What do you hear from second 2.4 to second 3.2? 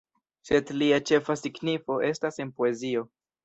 en poezio.